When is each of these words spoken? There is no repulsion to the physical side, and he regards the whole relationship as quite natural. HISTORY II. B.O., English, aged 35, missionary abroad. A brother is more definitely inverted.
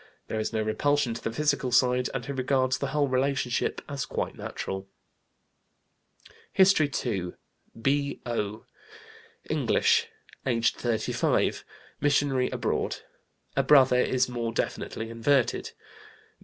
There 0.29 0.39
is 0.39 0.51
no 0.51 0.63
repulsion 0.63 1.13
to 1.13 1.21
the 1.21 1.31
physical 1.31 1.71
side, 1.71 2.09
and 2.11 2.25
he 2.25 2.31
regards 2.31 2.79
the 2.79 2.87
whole 2.87 3.07
relationship 3.07 3.83
as 3.87 4.07
quite 4.07 4.33
natural. 4.35 4.89
HISTORY 6.53 6.89
II. 7.05 7.33
B.O., 7.79 8.65
English, 9.47 10.07
aged 10.43 10.77
35, 10.77 11.63
missionary 11.99 12.49
abroad. 12.49 12.97
A 13.55 13.61
brother 13.61 13.99
is 13.99 14.27
more 14.27 14.51
definitely 14.51 15.11
inverted. 15.11 15.69